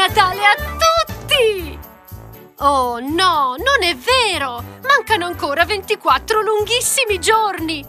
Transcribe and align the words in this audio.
Natale 0.00 0.40
a 0.46 0.54
tutti! 0.54 1.78
Oh 2.60 3.00
no, 3.00 3.54
non 3.58 3.82
è 3.82 3.94
vero! 3.94 4.64
Mancano 4.82 5.26
ancora 5.26 5.66
24 5.66 6.40
lunghissimi 6.40 7.20
giorni! 7.20 7.86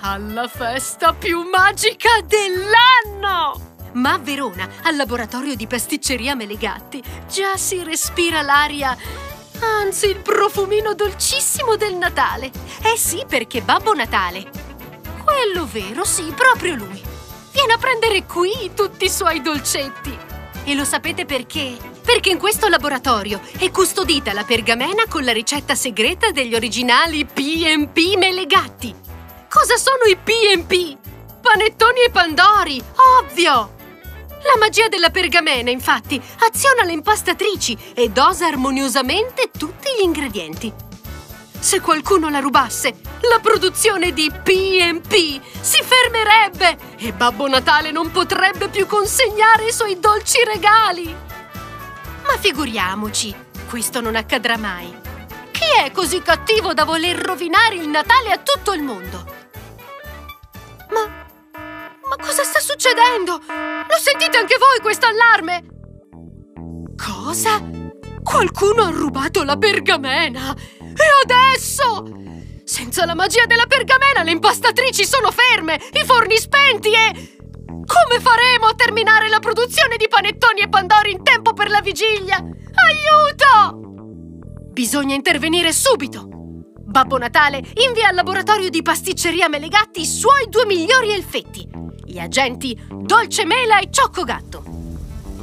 Alla 0.00 0.48
festa 0.48 1.12
più 1.12 1.48
magica 1.48 2.20
dell'anno! 2.24 3.76
Ma 3.92 4.14
a 4.14 4.18
Verona, 4.18 4.68
al 4.82 4.96
laboratorio 4.96 5.54
di 5.54 5.68
pasticceria 5.68 6.34
Melegatti, 6.34 7.00
già 7.28 7.56
si 7.56 7.80
respira 7.84 8.42
l'aria, 8.42 8.96
anzi 9.60 10.08
il 10.08 10.18
profumino 10.18 10.94
dolcissimo 10.94 11.76
del 11.76 11.94
Natale. 11.94 12.50
Eh 12.82 12.96
sì, 12.96 13.24
perché 13.24 13.62
Babbo 13.62 13.94
Natale, 13.94 14.50
quello 15.22 15.64
vero, 15.64 16.04
sì, 16.04 16.24
proprio 16.34 16.74
lui, 16.74 17.00
viene 17.52 17.72
a 17.72 17.78
prendere 17.78 18.24
qui 18.24 18.72
tutti 18.74 19.04
i 19.04 19.10
suoi 19.10 19.40
dolcetti. 19.40 20.25
E 20.68 20.74
lo 20.74 20.84
sapete 20.84 21.26
perché? 21.26 21.76
Perché 22.02 22.30
in 22.30 22.38
questo 22.38 22.66
laboratorio 22.66 23.40
è 23.56 23.70
custodita 23.70 24.32
la 24.32 24.42
pergamena 24.42 25.04
con 25.08 25.22
la 25.22 25.30
ricetta 25.30 25.76
segreta 25.76 26.32
degli 26.32 26.56
originali 26.56 27.24
PMP 27.24 28.16
Melegatti. 28.16 28.92
Cosa 29.48 29.76
sono 29.76 30.02
i 30.10 30.16
PMP? 30.16 30.98
Panettoni 31.40 32.00
e 32.04 32.10
pandori, 32.10 32.82
ovvio! 33.20 33.74
La 34.42 34.58
magia 34.58 34.88
della 34.88 35.10
pergamena, 35.10 35.70
infatti, 35.70 36.20
aziona 36.40 36.82
le 36.82 36.92
impastatrici 36.94 37.78
e 37.94 38.08
dosa 38.08 38.46
armoniosamente 38.46 39.50
tutti 39.56 39.88
gli 39.96 40.02
ingredienti. 40.02 40.72
Se 41.66 41.80
qualcuno 41.80 42.28
la 42.28 42.38
rubasse, 42.38 42.94
la 43.28 43.40
produzione 43.42 44.12
di 44.12 44.30
PMP 44.30 45.42
si 45.60 45.82
fermerebbe 45.82 46.94
e 46.96 47.12
Babbo 47.12 47.48
Natale 47.48 47.90
non 47.90 48.12
potrebbe 48.12 48.68
più 48.68 48.86
consegnare 48.86 49.66
i 49.66 49.72
suoi 49.72 49.98
dolci 49.98 50.38
regali. 50.44 51.12
Ma 52.22 52.38
figuriamoci, 52.38 53.34
questo 53.68 54.00
non 54.00 54.14
accadrà 54.14 54.56
mai. 54.56 54.96
Chi 55.50 55.64
è 55.84 55.90
così 55.90 56.22
cattivo 56.22 56.72
da 56.72 56.84
voler 56.84 57.16
rovinare 57.18 57.74
il 57.74 57.88
Natale 57.88 58.30
a 58.30 58.38
tutto 58.38 58.72
il 58.72 58.84
mondo? 58.84 59.24
Ma... 60.90 61.04
ma 61.04 62.16
cosa 62.24 62.44
sta 62.44 62.60
succedendo? 62.60 63.42
Lo 63.44 63.98
sentite 64.00 64.38
anche 64.38 64.56
voi 64.56 64.78
questo 64.80 65.06
allarme? 65.06 65.64
Cosa? 66.94 67.60
Qualcuno 68.22 68.84
ha 68.84 68.90
rubato 68.90 69.42
la 69.42 69.56
pergamena! 69.56 70.54
E 70.96 71.04
adesso? 71.22 72.04
Senza 72.64 73.04
la 73.04 73.14
magia 73.14 73.46
della 73.46 73.66
pergamena 73.66 74.22
le 74.22 74.32
impastatrici 74.32 75.04
sono 75.04 75.30
ferme, 75.30 75.80
i 75.92 76.04
forni 76.04 76.36
spenti 76.36 76.92
e... 76.92 77.34
Come 77.86 78.20
faremo 78.20 78.66
a 78.66 78.74
terminare 78.74 79.28
la 79.28 79.38
produzione 79.38 79.96
di 79.96 80.08
panettoni 80.08 80.60
e 80.60 80.68
pandori 80.68 81.12
in 81.12 81.22
tempo 81.22 81.52
per 81.52 81.70
la 81.70 81.80
vigilia? 81.80 82.36
Aiuto! 82.36 83.84
Bisogna 84.72 85.14
intervenire 85.14 85.72
subito! 85.72 86.28
Babbo 86.28 87.18
Natale 87.18 87.62
invia 87.74 88.08
al 88.08 88.14
laboratorio 88.14 88.70
di 88.70 88.82
pasticceria 88.82 89.48
Melegatti 89.48 90.00
i 90.00 90.06
suoi 90.06 90.48
due 90.48 90.66
migliori 90.66 91.12
elfetti, 91.12 91.68
gli 92.04 92.18
agenti 92.18 92.78
Dolce 92.90 93.44
Mela 93.44 93.78
e 93.78 93.88
Ciocco 93.90 94.24
Gatto. 94.24 94.64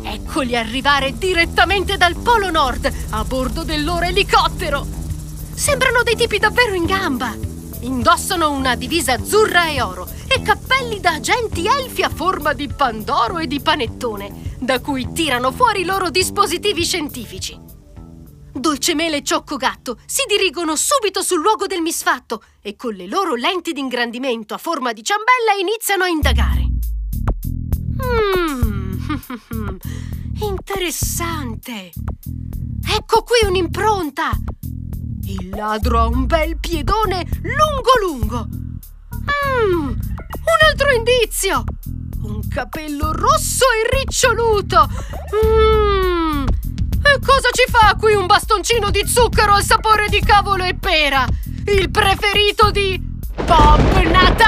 Eccoli 0.03 0.55
arrivare 0.55 1.17
direttamente 1.17 1.95
dal 1.95 2.15
Polo 2.15 2.49
Nord 2.49 2.91
a 3.11 3.23
bordo 3.23 3.63
del 3.63 3.83
loro 3.83 4.05
elicottero. 4.05 5.02
Sembrano 5.53 6.03
dei 6.03 6.15
tipi 6.15 6.39
davvero 6.39 6.73
in 6.73 6.85
gamba. 6.85 7.35
Indossano 7.81 8.51
una 8.51 8.75
divisa 8.75 9.13
azzurra 9.13 9.67
e 9.69 9.81
oro 9.81 10.07
e 10.27 10.41
cappelli 10.41 10.99
da 10.99 11.13
agenti 11.13 11.65
elfi 11.67 12.01
a 12.01 12.09
forma 12.09 12.53
di 12.53 12.67
pandoro 12.67 13.37
e 13.39 13.47
di 13.47 13.59
panettone, 13.59 14.55
da 14.59 14.79
cui 14.79 15.11
tirano 15.13 15.51
fuori 15.51 15.81
i 15.81 15.85
loro 15.85 16.09
dispositivi 16.09 16.83
scientifici. 16.83 17.59
Dolcemele 18.53 19.17
e 19.17 19.23
Cioccogatto 19.23 19.97
si 20.05 20.23
dirigono 20.27 20.75
subito 20.75 21.21
sul 21.21 21.41
luogo 21.41 21.67
del 21.67 21.81
misfatto 21.81 22.43
e 22.61 22.75
con 22.75 22.93
le 22.93 23.07
loro 23.07 23.35
lenti 23.35 23.73
di 23.73 23.79
ingrandimento 23.79 24.53
a 24.53 24.57
forma 24.57 24.93
di 24.93 25.03
ciambella 25.03 25.53
iniziano 25.59 26.03
a 26.03 26.07
indagare. 26.07 26.67
Mmm, 28.03 29.77
interessante! 30.41 31.91
Ecco 32.95 33.23
qui 33.23 33.47
un'impronta! 33.47 34.31
Il 35.39 35.49
ladro 35.49 35.99
ha 35.99 36.05
un 36.05 36.27
bel 36.27 36.57
piedone 36.57 37.25
lungo 37.41 37.91
lungo. 38.05 38.47
Mmm, 38.47 39.87
un 39.87 40.67
altro 40.69 40.91
indizio! 40.91 41.63
Un 42.21 42.47
capello 42.47 43.11
rosso 43.13 43.65
e 43.65 43.97
riccioluto! 43.97 44.87
Mmm! 45.43 46.45
E 47.01 47.19
cosa 47.25 47.49
ci 47.51 47.63
fa 47.67 47.95
qui 47.95 48.13
un 48.13 48.27
bastoncino 48.27 48.91
di 48.91 49.03
zucchero 49.07 49.53
al 49.53 49.63
sapore 49.63 50.07
di 50.07 50.19
cavolo 50.19 50.65
e 50.65 50.75
pera? 50.75 51.25
Il 51.65 51.89
preferito 51.89 52.69
di 52.69 53.01
Bob 53.43 54.03
Natale! 54.03 54.42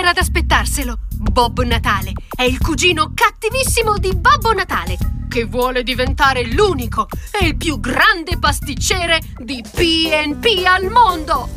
C'era 0.00 0.14
da 0.14 0.22
aspettarselo! 0.22 0.98
Bob 1.10 1.60
Natale 1.60 2.14
è 2.34 2.44
il 2.44 2.58
cugino 2.58 3.12
cattivissimo 3.14 3.98
di 3.98 4.16
Babbo 4.16 4.50
Natale, 4.54 4.96
che 5.28 5.44
vuole 5.44 5.82
diventare 5.82 6.42
l'unico 6.46 7.06
e 7.30 7.44
il 7.44 7.56
più 7.58 7.78
grande 7.80 8.38
pasticcere 8.38 9.20
di 9.36 9.62
PNP 9.62 10.64
al 10.64 10.90
mondo! 10.90 11.50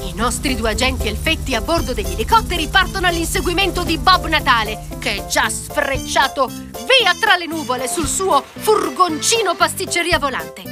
I 0.00 0.12
nostri 0.14 0.54
due 0.54 0.70
agenti 0.70 1.08
elfetti 1.08 1.56
a 1.56 1.60
bordo 1.60 1.92
degli 1.92 2.12
elicotteri 2.12 2.68
partono 2.68 3.08
all'inseguimento 3.08 3.82
di 3.82 3.98
Bob 3.98 4.28
Natale, 4.28 4.86
che 5.00 5.16
è 5.16 5.26
già 5.26 5.48
sfrecciato 5.48 6.46
via 6.46 7.16
tra 7.20 7.34
le 7.36 7.46
nuvole 7.46 7.88
sul 7.88 8.06
suo 8.06 8.44
furgoncino 8.44 9.56
pasticceria 9.56 10.20
volante. 10.20 10.62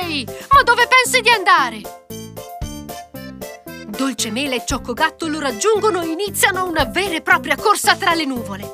Ehi, 0.00 0.24
ma 0.52 0.62
dove 0.62 0.86
pensi 0.86 1.20
di 1.20 1.30
andare? 1.30 2.03
Dolcemele 3.96 4.56
e 4.56 4.64
Cioccogatto 4.66 5.28
lo 5.28 5.38
raggiungono 5.38 6.02
e 6.02 6.08
iniziano 6.08 6.66
una 6.66 6.84
vera 6.84 7.14
e 7.14 7.20
propria 7.20 7.56
corsa 7.56 7.94
tra 7.96 8.14
le 8.14 8.24
nuvole. 8.24 8.72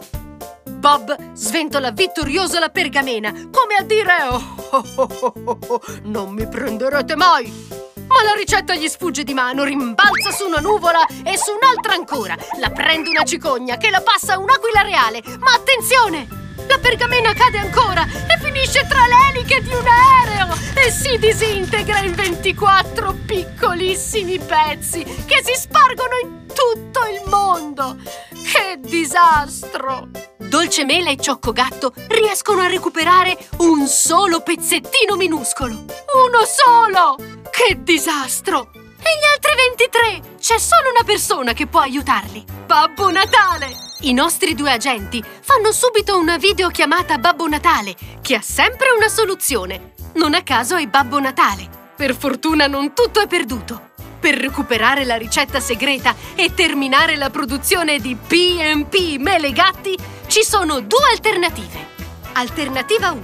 Bob 0.64 1.34
sventola 1.34 1.90
vittorioso 1.90 2.58
la 2.58 2.70
pergamena, 2.70 3.30
come 3.30 3.74
a 3.78 3.82
dire 3.82 4.14
oh, 4.30 4.42
oh, 4.70 4.84
oh, 4.94 5.32
oh, 5.44 5.58
oh, 5.66 5.80
non 6.04 6.32
mi 6.32 6.48
prenderete 6.48 7.16
mai! 7.16 7.68
Ma 8.06 8.22
la 8.24 8.32
ricetta 8.32 8.74
gli 8.74 8.88
sfugge 8.88 9.22
di 9.22 9.34
mano, 9.34 9.62
rimbalza 9.62 10.30
su 10.32 10.46
una 10.46 10.60
nuvola 10.60 11.06
e 11.06 11.36
su 11.36 11.52
un'altra 11.52 11.92
ancora. 11.92 12.34
La 12.58 12.70
prende 12.70 13.10
una 13.10 13.22
cicogna 13.22 13.76
che 13.76 13.90
la 13.90 14.00
passa 14.00 14.38
un'aquila 14.38 14.80
reale. 14.80 15.22
Ma 15.38 15.52
attenzione! 15.54 16.39
La 16.70 16.78
pergamena 16.78 17.32
cade 17.32 17.58
ancora 17.58 18.06
e 18.06 18.38
finisce 18.40 18.86
tra 18.86 19.04
le 19.08 19.30
eliche 19.30 19.60
di 19.60 19.74
un 19.74 19.84
aereo 19.84 20.56
e 20.76 20.92
si 20.92 21.18
disintegra 21.18 21.98
in 21.98 22.14
24 22.14 23.12
piccolissimi 23.26 24.38
pezzi 24.38 25.02
che 25.02 25.42
si 25.44 25.52
spargono 25.52 26.14
in 26.22 26.46
tutto 26.46 27.00
il 27.06 27.28
mondo. 27.28 27.96
Che 28.30 28.78
disastro! 28.78 30.10
Dolcemela 30.36 31.10
e 31.10 31.16
Cioccogatto 31.16 31.92
riescono 32.06 32.60
a 32.60 32.68
recuperare 32.68 33.36
un 33.58 33.88
solo 33.88 34.40
pezzettino 34.40 35.16
minuscolo. 35.16 35.74
Uno 35.74 36.44
solo! 36.46 37.16
Che 37.50 37.82
disastro! 37.82 38.79
Gli 39.10 39.24
altri 39.34 40.20
23? 40.20 40.36
C'è 40.38 40.58
solo 40.58 40.90
una 40.90 41.02
persona 41.04 41.52
che 41.52 41.66
può 41.66 41.80
aiutarli. 41.80 42.44
Babbo 42.64 43.10
Natale! 43.10 43.74
I 44.02 44.12
nostri 44.12 44.54
due 44.54 44.70
agenti 44.70 45.22
fanno 45.40 45.72
subito 45.72 46.16
una 46.16 46.38
videochiamata 46.38 47.14
a 47.14 47.18
Babbo 47.18 47.48
Natale, 47.48 47.96
che 48.22 48.36
ha 48.36 48.40
sempre 48.40 48.90
una 48.96 49.08
soluzione. 49.08 49.94
Non 50.14 50.34
a 50.34 50.42
caso 50.42 50.76
è 50.76 50.86
Babbo 50.86 51.18
Natale. 51.18 51.68
Per 51.96 52.14
fortuna 52.14 52.68
non 52.68 52.94
tutto 52.94 53.20
è 53.20 53.26
perduto. 53.26 53.90
Per 54.20 54.36
recuperare 54.36 55.04
la 55.04 55.16
ricetta 55.16 55.58
segreta 55.58 56.14
e 56.36 56.54
terminare 56.54 57.16
la 57.16 57.30
produzione 57.30 57.98
di 57.98 58.14
PMP 58.14 59.18
Melegatti, 59.18 59.98
ci 60.28 60.44
sono 60.44 60.80
due 60.80 61.10
alternative. 61.10 61.88
Alternativa 62.34 63.10
1. 63.10 63.20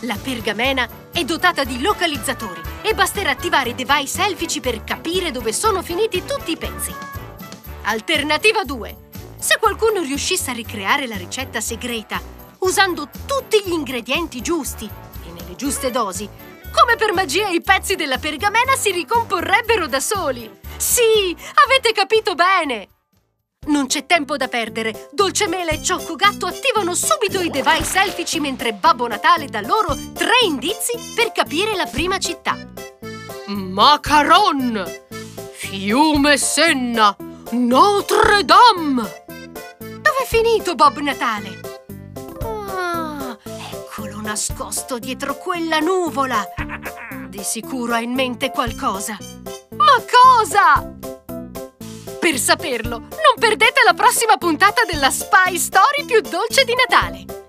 La 0.00 0.16
pergamena 0.22 0.88
è 1.12 1.24
dotata 1.24 1.64
di 1.64 1.80
localizzatori 1.80 2.74
e 2.86 2.94
basterà 2.94 3.30
attivare 3.30 3.70
i 3.70 3.74
device 3.74 4.24
elfici 4.24 4.60
per 4.60 4.84
capire 4.84 5.32
dove 5.32 5.52
sono 5.52 5.82
finiti 5.82 6.24
tutti 6.24 6.52
i 6.52 6.56
pezzi. 6.56 6.94
Alternativa 7.82 8.62
2. 8.62 8.96
Se 9.36 9.58
qualcuno 9.58 10.02
riuscisse 10.02 10.52
a 10.52 10.54
ricreare 10.54 11.08
la 11.08 11.16
ricetta 11.16 11.60
segreta 11.60 12.22
usando 12.60 13.08
tutti 13.26 13.60
gli 13.64 13.72
ingredienti 13.72 14.40
giusti 14.40 14.84
e 14.86 15.30
nelle 15.32 15.56
giuste 15.56 15.90
dosi, 15.90 16.28
come 16.72 16.94
per 16.94 17.12
magia 17.12 17.48
i 17.48 17.60
pezzi 17.60 17.96
della 17.96 18.18
pergamena 18.18 18.76
si 18.76 18.92
ricomporrebbero 18.92 19.88
da 19.88 20.00
soli. 20.00 20.48
Sì, 20.76 21.36
avete 21.64 21.92
capito 21.92 22.34
bene! 22.34 22.95
Non 23.66 23.86
c'è 23.86 24.06
tempo 24.06 24.36
da 24.36 24.48
perdere. 24.48 25.08
Dolcemela 25.12 25.70
e 25.70 25.82
Cioccogatto 25.82 26.46
attivano 26.46 26.94
subito 26.94 27.40
i 27.40 27.50
device 27.50 28.00
elfici 28.00 28.40
mentre 28.40 28.72
Babbo 28.72 29.06
Natale 29.08 29.46
dà 29.46 29.60
loro 29.60 29.96
tre 30.12 30.44
indizi 30.44 30.92
per 31.14 31.32
capire 31.32 31.74
la 31.74 31.86
prima 31.86 32.18
città. 32.18 32.56
Macaron! 33.46 34.84
Fiume 35.52 36.36
Senna! 36.36 37.16
Notre 37.50 38.44
Dame! 38.44 39.24
Dove 39.78 40.22
è 40.22 40.26
finito 40.26 40.74
Bob 40.74 40.98
Natale? 40.98 41.60
Ah, 42.42 43.36
ecco 43.44 44.20
nascosto 44.26 44.98
dietro 44.98 45.36
quella 45.36 45.78
nuvola? 45.78 46.44
Di 47.28 47.42
sicuro 47.42 47.94
ha 47.94 48.00
in 48.00 48.12
mente 48.12 48.50
qualcosa. 48.50 49.16
Ma 49.70 50.02
cosa? 50.10 51.05
Per 52.18 52.38
saperlo, 52.38 52.98
non 52.98 53.34
perdete 53.38 53.82
la 53.86 53.94
prossima 53.94 54.36
puntata 54.36 54.82
della 54.90 55.10
Spy 55.10 55.56
Story 55.58 56.04
più 56.04 56.20
dolce 56.20 56.64
di 56.64 56.74
Natale! 56.74 57.45